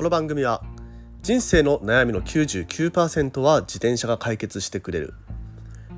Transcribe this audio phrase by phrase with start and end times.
[0.00, 0.62] この番組は
[1.20, 5.12] 人生の悩みの99%は自転車が解決してくれる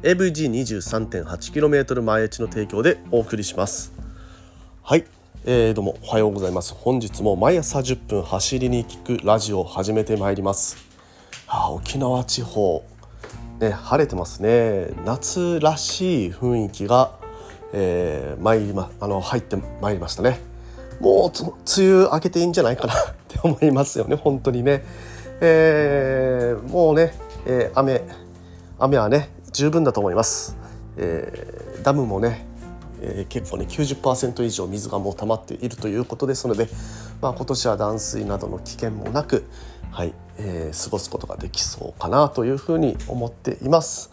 [0.02, 3.92] AVG23.8km 前地の提供でお送りします。
[4.82, 5.04] はい、
[5.44, 6.74] えー、どうもおはようございます。
[6.74, 10.78] 本日も毎朝10分走りに聞くラジオを始めてまいります。
[11.46, 12.84] あ沖縄地方。
[13.60, 14.88] ね晴れてますね。
[15.04, 17.12] 夏らしい雰囲気が、
[17.72, 20.40] えー、参りまあの入ってまいりましたね。
[20.98, 21.52] もう梅
[21.86, 22.94] 雨明けていいんじゃないかな。
[23.42, 24.84] 思いますよね本当にね、
[25.40, 27.14] えー、もうね、
[27.46, 28.02] えー、雨
[28.78, 30.56] 雨はね十分だと思います、
[30.96, 32.46] えー、ダムもね、
[33.00, 36.68] えー、結構ね90%以上水がもう溜まっているということですので、
[37.20, 39.44] まあ、今年は断水などの危険もなく、
[39.90, 44.10] はいえー、過ごすことができそうかなというふうに思っています。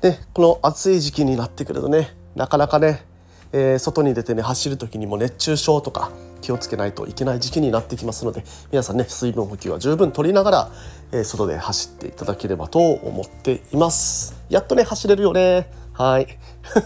[0.00, 3.04] でこの暑い時期になってくるとねなかなかね
[3.52, 6.10] えー、外に出てね走る時にも熱中症とか
[6.42, 10.72] 気をつけないといけない時期になってきますので皆さんね水分補給は十分取りながら、
[11.12, 14.36] えー、外で走っていただければと思っています。
[14.50, 15.70] やっとね走れるよね。
[15.94, 16.26] はい。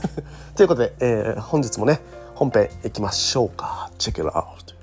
[0.55, 2.01] ということで、えー、本日もね
[2.37, 3.91] 本編いきましょうか。
[3.99, 4.76] チェックアウト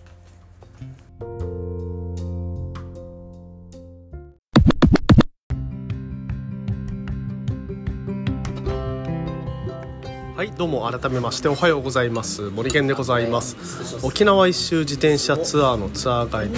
[10.64, 12.44] どうも改めましておはようございます。
[12.44, 13.58] 森健でございます。
[14.02, 16.58] 沖縄一周自転車ツアーのツアーガイド。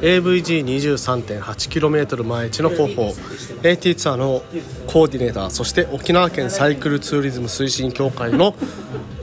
[0.00, 3.14] AVG23.8km 前地の広報
[3.62, 4.42] AT ツアーの
[4.86, 8.54] コーディネーターそして沖縄県サイクルツーリズム推進協会の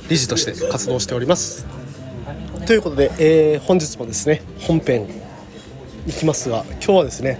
[0.09, 1.67] 理事として活動しております。
[2.65, 5.07] ということで、えー、本日もですね本編
[6.07, 7.39] いきますが今日はですね、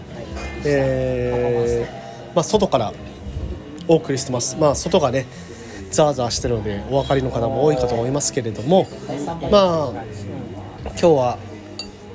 [0.63, 2.94] えーまあ、外から
[3.88, 4.57] お送りしてます。
[4.59, 5.25] まあ外がね
[5.94, 8.88] ザーザーしてるのでお分かりの方も多いかと思いますけれども
[9.52, 10.03] まあ
[10.85, 11.38] 今日は、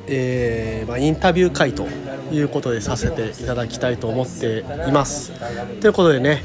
[0.08, 1.86] えーまあ、インタビュー会と
[2.32, 5.32] いうことでさせていただきたいと思っています。
[5.80, 6.42] ということでね、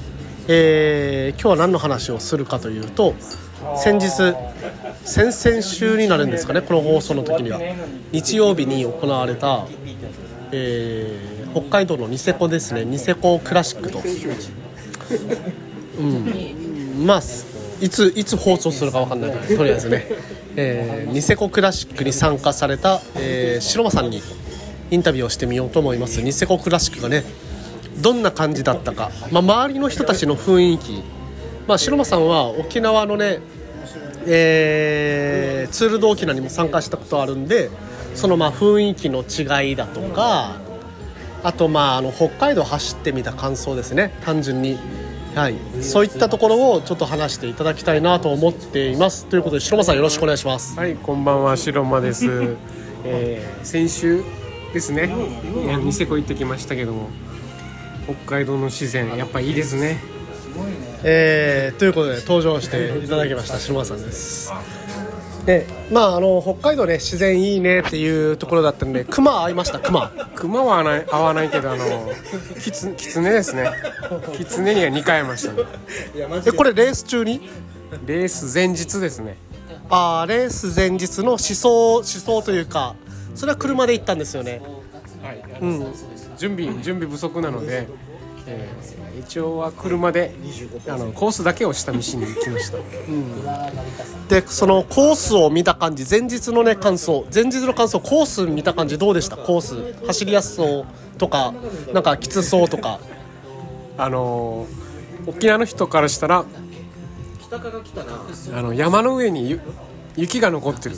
[0.48, 3.16] えー、今日は何の話をするかというと
[3.76, 4.10] 先日
[5.04, 7.60] 先々週になるんですかねこの放送の時には
[8.12, 9.66] 日曜日に行われた、
[10.52, 14.02] えー、北海道のニセコですねニセコクラシックと。
[16.00, 16.63] うん
[17.04, 17.22] まあ
[17.82, 20.08] いついつ放送するか分かんないけど とりあえずね、
[20.56, 24.22] えー、ニセコクラシックに参加された、えー、白間さんに
[24.92, 26.22] インタビューをしてみようと思います。
[26.22, 27.24] ニセコクラシックがね
[27.98, 31.04] どんな感じだったか、まあ、周りの人たちの雰囲気、
[31.68, 33.40] まあ、白間さんは沖縄のね、
[34.26, 37.70] えー、ツールド沖縄にも参加したことあるんで
[38.16, 40.56] そのまあ雰囲気の違いだとか
[41.44, 44.14] あとまああの北海道走ってみた感想ですね。
[44.24, 44.78] 単純に。
[45.36, 49.26] はい、そういったところをちょっと話していただきたいなと思っています。
[49.26, 50.78] ということで白間さんよろしくお願いします。
[50.78, 52.26] はいこんばんは白間です、
[53.04, 54.24] えー、先週
[54.74, 55.14] ですね。
[55.84, 57.10] ニセコ行ってきましたけども
[58.06, 60.14] 北海道の自然やっぱいいですね。
[61.04, 64.54] えー、ということで登場していただきました白間さんです
[65.46, 70.10] でまああの北海道ね自然いいねっていうところだったんで熊会いました熊。
[70.36, 71.86] 熊は合わない合わないけどあの
[72.62, 73.70] キツキツネですね。
[74.38, 75.64] キツネには2回会いましたね。
[76.46, 77.42] えこれレース中に？
[78.06, 79.38] レース前日ですね。
[79.90, 82.96] ああレース前日の思想思想というか
[83.36, 84.62] それは車で行ったんですよね。
[85.22, 85.94] はい、うん、
[86.38, 87.88] 準備準備不足なので
[88.46, 90.36] えー、一応は車で
[90.88, 97.26] あのコースだけを下見しに行きました、うん、でそのコースを見た感じ前日のね感想。
[97.34, 99.38] 前日の感想コース見た感じどうでした？
[99.38, 100.06] コース。
[100.06, 100.86] 走りやすそう
[101.18, 101.54] とか
[101.94, 103.00] なんかきつそうとか。
[103.96, 104.66] あの
[105.28, 106.44] 沖縄の人からしたら
[108.54, 109.60] あの山の上に
[110.18, 110.96] 雪が残ってる、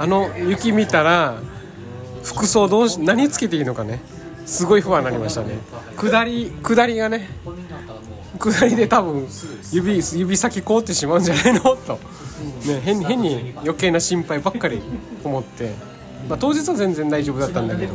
[0.00, 1.40] あの雪見たら
[2.22, 4.00] 服装どうし何つけていいのかね
[4.46, 5.58] すごい不安になりましたね。
[5.96, 7.28] 下り下りがね
[8.38, 9.26] 下りで多分
[9.72, 11.60] 指指先凍ってしまうんじゃないの？
[11.60, 11.98] と、
[12.66, 14.82] ね、変変に余計な心配ばっかり
[15.22, 15.72] 思って、
[16.28, 17.94] まあ、当日は全然大丈夫だったんだけど。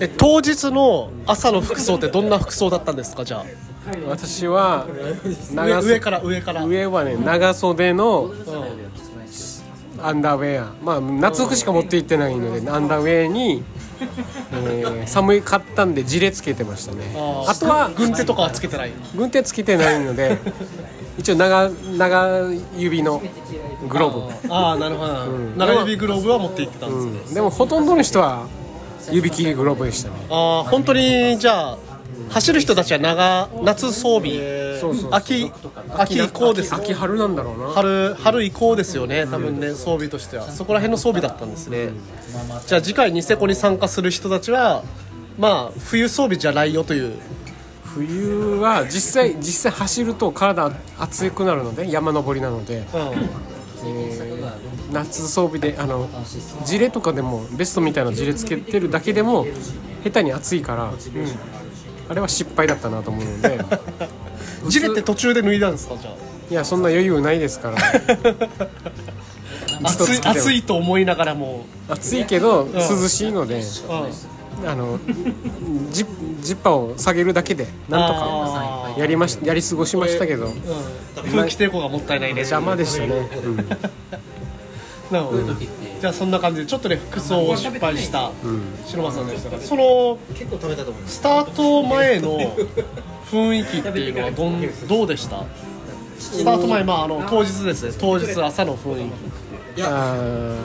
[0.00, 3.24] え当日の朝の服装ってどんな服装だったんですか？
[3.24, 3.44] じゃあ。
[4.06, 4.86] 私は
[5.52, 6.64] 長上から上から。
[6.64, 8.30] 上はね長袖の
[10.00, 10.72] アンダーウェア。
[10.84, 13.64] まあ夏服しか持って行ってないのでアンダーウェアに
[14.52, 17.14] えー、寒かったんで地れつけてましたね。
[17.46, 18.92] あとは軍手とかはつけてない。
[19.16, 20.38] 軍手つけてないので
[21.18, 23.22] 一応長長指の
[23.88, 24.54] グローブ。
[24.54, 28.46] ああなるほど、うん、長指グローブは持って行ってたんですね、うん、でもほとんどの人は
[29.10, 30.16] 指切りグローブでしたね。
[30.30, 31.78] ああ本当にじゃあ
[32.30, 35.50] 走る人たちは長夏装備そうそう秋
[35.96, 37.68] 秋以降です秋秋春なんだろうな。
[37.68, 40.50] 春春以降ですよね多分ね装備としては。
[40.50, 41.90] そこら辺の装備だったんですね。
[42.66, 44.84] じゃあ次回ニセコに参加する人たちは
[45.38, 47.14] まあ冬装備じゃないよという。
[47.84, 54.38] 冬は実際実際走ると体熱くなるので山登りなので、うえー
[54.92, 56.08] 夏装備であの
[56.64, 59.46] ジレとかでもベストみたいなジレつけてるだけでも
[60.02, 60.92] 下手に暑いから、
[62.08, 63.56] あれは失敗だったなと思うので。
[63.56, 63.60] ん
[64.70, 65.96] ジレって途中で脱いだんですか？
[66.00, 66.10] じゃ
[66.50, 67.76] いやそんな余裕ないですから。
[69.84, 71.66] あ暑い暑いと思いながらも。
[71.88, 74.68] 暑いけど涼しいので、うん。
[74.68, 74.98] あの
[75.92, 76.04] ジ
[76.40, 80.46] ジッパーを下げるだけでなんとかやりましやり過ごしましたけど。
[80.46, 81.32] うん。
[81.32, 82.40] 空気抵抗がもったいないね。
[82.40, 83.56] 邪魔でしたね、うん。
[85.10, 85.54] なるほど
[86.00, 88.30] じゃあそんな感じでちょっとね服装を失敗した
[88.86, 92.38] 白間さんでしたがその結構食べたと思うスタート前の
[93.30, 95.44] 雰囲気っていうのはどんどうでした？
[96.18, 97.92] スタート前まああの当日ですね。
[97.98, 99.10] 当日朝の雰囲
[99.76, 99.80] 気。
[99.80, 100.56] いやあの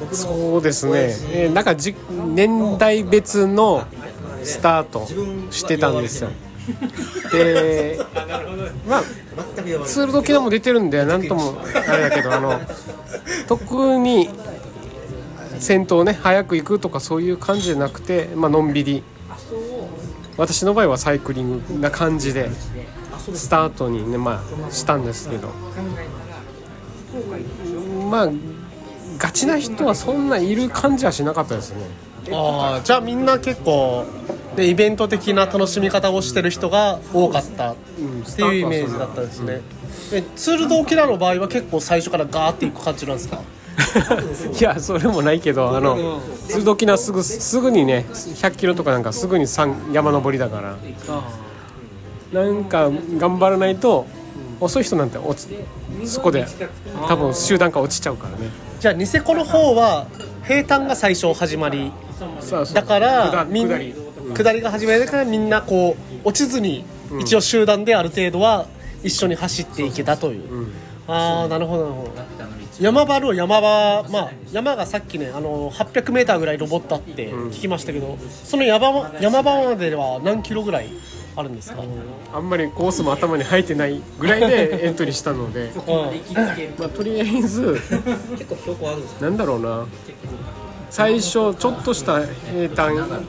[0.00, 0.92] 僕のそうですね、
[1.32, 1.94] えーなんかじ
[2.34, 3.86] 年代別の
[4.44, 5.06] スタート
[5.50, 6.30] してたんですよ。
[7.32, 7.98] で
[8.86, 9.02] まあ
[9.86, 11.54] ツール時計も出てるんでなんとも
[11.88, 12.60] あれだけどあの
[13.46, 14.28] 特に
[15.58, 19.02] 先頭ね早く行くとかそういう感じじゃなくて、まあのんびり。
[20.36, 22.48] 私の場合はサイクリングな感じで
[23.34, 25.48] スタートにねまあしたんですけど。
[28.08, 28.28] まあ
[29.18, 31.80] ガチな人はそんないる感じはしなかったですね。
[32.32, 34.04] ああじゃあみんな結構
[34.58, 37.76] でイベント的な楽しみ方をしてる人が多かったっ
[38.36, 39.60] ていうイメージだったんですね、
[40.12, 43.38] えツール・ド・オキラの場合は結構最初からガーっていく感じなんですか？
[44.58, 50.76] いやそれもないけどあの鶴時なすぐすぐにね100キロとかなんかすぐに山山登りだから。
[52.32, 54.04] なんか頑張らないと
[54.60, 55.48] 遅い人なんて落ち
[56.04, 56.46] そこで
[57.06, 58.50] 多分集団から落ちちゃうからね。
[58.80, 60.06] じゃあニセコの方は
[60.44, 61.92] 平坦が最初始まり。
[62.74, 63.68] だから下みん
[64.34, 66.84] 下りが始まりだからみんなこう落ちずに
[67.20, 68.66] 一応集団である程度は
[69.02, 70.68] 一緒に走っていけたという、
[71.06, 72.12] ああなるほどなるほど。
[72.80, 80.88] 山場の山場まあ山がさっきねあの 800m ぐらい登ったって聞きましたけど、その山場山場までは何キロぐらい
[81.34, 81.82] あるんですか、
[82.32, 85.70] あんまりコースも頭に入ってないぐらいで エントリーしたので、
[86.78, 87.80] まあ、とりあえず
[88.36, 89.86] 結構標高あるんですなんだろうな。
[90.90, 93.22] 最初ちょっとした平坦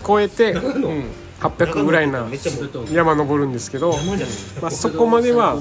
[0.00, 0.54] 超えて、
[1.40, 2.26] 800ぐらいな
[2.92, 3.94] 山登るんですけど、
[4.60, 5.58] まあ、そこまでは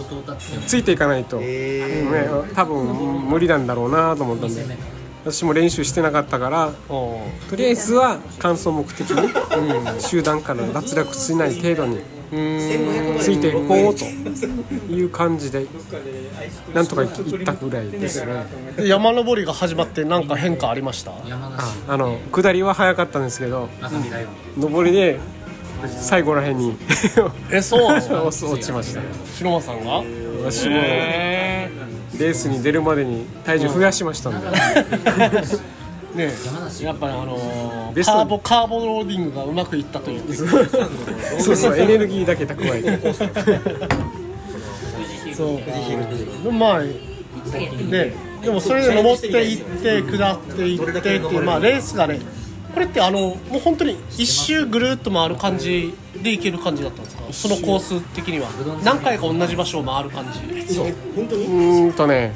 [0.68, 2.86] ついていかないと、ね、多分
[3.30, 4.63] 無理なんだろうなと思ったんで
[5.24, 6.74] 私も練習してなかったからうん
[7.50, 12.00] とりあえずは完走目的に、集団から脱落しない程度に
[12.31, 14.06] ついていこうと
[14.94, 15.66] いう感じで
[16.74, 18.45] なんとか行ったぐらいですね。
[18.78, 21.12] で山登りが始まって何か変化ありました？
[21.12, 21.16] あ
[21.89, 23.68] あの下りは早かったんですけど
[24.57, 25.19] 上りで
[25.88, 26.78] 最後らへんに。
[27.51, 27.81] え そう？
[27.98, 29.01] 落ちました。
[29.36, 30.01] 白間さんが？
[30.44, 34.48] 私もレースに出るまでに体重増やしましたんで
[36.15, 36.31] ね
[36.81, 40.21] やっぱりあのーカーボカーボローディングがうまくいったという。
[41.39, 43.13] そうそうエネルギーだけ蓄えて。
[45.33, 45.57] そう。
[45.59, 48.13] かまあね
[48.43, 52.19] でもそれで登っていって下っていってっていうまあレースがね
[52.73, 57.23] これってあのもう本当に一周ぐるっと回る感じで行ける感じだったんですか？
[57.31, 58.47] そのコース的には。
[58.83, 60.39] 何回か同じ場所を回る感じ。
[61.15, 61.45] 本当に？
[61.45, 62.33] うーんとね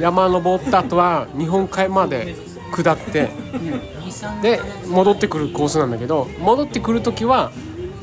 [0.00, 2.34] 山登った後は日本海まで
[2.72, 3.28] 下って
[4.42, 7.50] で戻ってくるコースなんだけど戻ってくる時は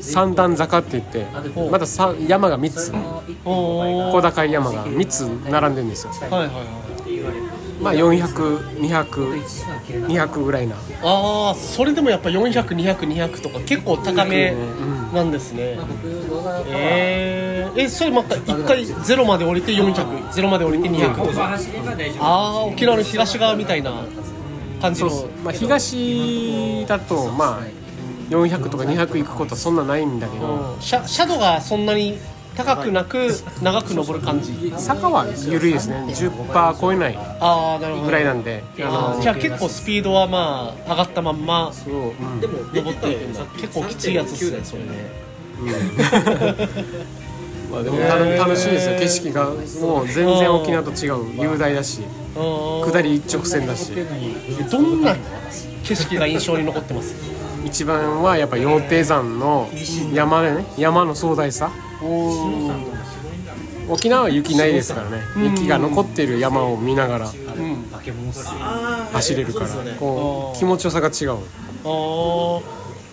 [0.00, 1.26] 三段坂って言って
[1.70, 2.92] またさ山が3つ。
[3.44, 5.20] 小高い山が3つ
[5.50, 6.12] 並んでるんですよ。
[6.12, 6.56] はいはいはい。
[7.80, 10.74] まあ400200ぐらいな。
[11.02, 14.54] ああそれでもやっぱ400200200とか結構高め
[15.14, 15.78] なんですね。
[16.68, 21.14] えー、えそれまた1回ゼロまで降りて400ゼロまで降りて200
[22.20, 24.04] ああ沖縄の東側みたいな
[24.86, 25.10] 感じの。
[25.10, 27.86] そうまあ、東だとまあ
[28.30, 30.46] 400とか200行くことはそんなないんだけど。
[30.46, 30.80] うん。
[30.80, 32.18] シャシャドウがそんなに
[32.56, 33.28] 高くなく
[33.62, 34.72] 長く登る感じ。
[34.76, 36.04] 坂は緩いですね。
[36.08, 37.18] 10%超えない
[38.04, 38.64] ぐらいなんで。
[38.76, 41.94] じゃあ結構スピードはまあ上がったまんまそう。
[41.94, 42.40] うん。
[42.40, 43.12] でも登って。
[43.12, 45.26] いくんだ結構きついやつっすねそれね
[47.70, 49.50] まあ、でも楽楽しいですよ景色が。
[49.80, 52.02] もう全然沖縄と違う雄大だし
[52.36, 52.90] うん。
[52.90, 53.92] 下り一直線だし。
[54.70, 55.16] どんな
[55.82, 57.14] 景色が印象に残ってます？
[57.64, 59.68] 一番はやっぱ羊蹄山の
[60.12, 61.70] 山でね山の壮大さ。
[63.88, 65.22] 沖縄は雪ないですからね。
[65.36, 67.32] 雪が残っている山を見ながら
[69.12, 69.68] 走れるから。
[69.98, 71.38] こう気持ちよさが違う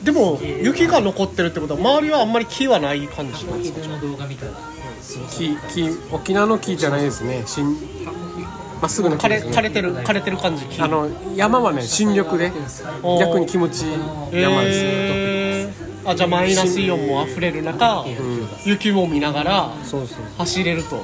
[0.04, 3.46] でも雪が残ってるってことは周りはあんまり木はない感じ？
[3.46, 3.80] なんですか
[5.32, 7.46] 木木沖縄の木じゃないですね。
[8.82, 9.54] まっすぐの木枯れですね。
[9.58, 10.82] 枯れてる枯れてる感じ木。
[10.82, 12.52] あの山はね新緑で
[13.02, 13.20] おー。
[13.20, 13.92] 逆に気持ちいい
[14.42, 18.04] 山ですね、えーあじゃあマイナスイオンもあふれる中、
[18.66, 20.98] 雪も見ながらそうそう走れると、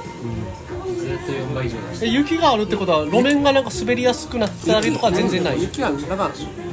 [0.94, 5.62] ずっと4倍以上でしえ雪があるってことは路面がなんか滑りやすくなったりとかは全然ない？
[5.62, 6.30] 雪はただ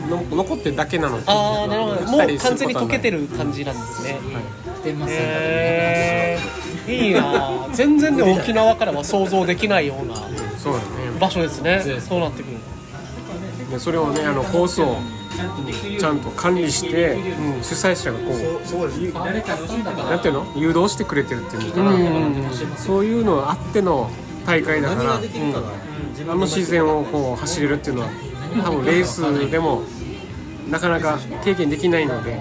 [0.07, 2.13] の残ってるだけなのでああなるほど。
[2.13, 4.19] もう完全に溶けてるる感じなんですね。
[4.65, 6.39] た天満へ
[6.87, 10.15] えいいな全然ね沖縄からは想像できないような
[11.19, 11.83] 場所ですね。
[12.01, 12.59] そうなってくる
[13.71, 14.97] でそれをねあのコースを
[15.99, 17.19] ちゃんと管理して、
[17.63, 19.13] 主催者がこうそうです。
[19.13, 20.47] なんていうの？
[20.57, 24.11] 誘導してくれてるっていうのかな、そういうのあっての
[24.47, 25.73] 大会だから、何ができるかが
[26.21, 28.09] あの自然をこう走れるっていうのは
[28.65, 29.83] 多分レースでも
[30.69, 32.39] なかなか経験できないので、うん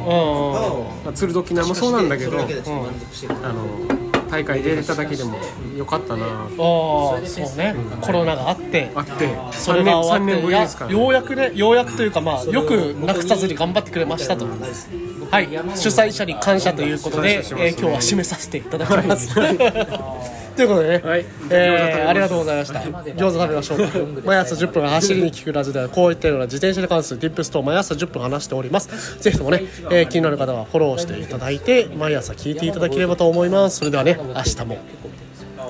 [1.06, 3.36] まあ、鶴時縄もそうなんだけど、それだけでちょっと満足してる。
[3.44, 5.38] あの大会出れただけでも
[5.78, 6.26] よかったな。
[6.26, 7.76] ああそうね。
[8.02, 8.92] コロナがあって。
[8.96, 14.46] あってそ3年れが終わ3年ぶりですから、ようやくねようやくというかまあよくなくさずに頑張ってくれましたと。
[14.46, 15.48] はい。
[15.76, 17.44] 主催者に感謝ということで、ね。
[17.44, 19.36] ー今日は締めさせていただきます
[20.56, 21.26] ということでね、はい。
[21.50, 22.80] えーありがとうございました。
[23.14, 24.22] 餃子食べましょう。
[24.26, 29.18] 毎朝10分走りに聞くラジオではこういったような自転車に関する Tips と毎朝10分話しております。
[29.20, 33.78] ぜひともね、えー気になる方はフォローしていただいて毎朝聞いていただければと思います。
[33.80, 34.78] それではね明日も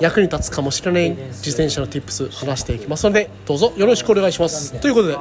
[0.00, 4.72] 役に立つかもしれない自転車の Tips 話していきますのでどうぞよろしくお願いします。
[4.74, 5.16] ということで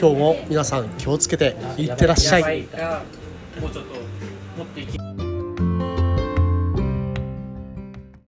[0.00, 2.66] 今日も皆さん気をつけていってらっしゃい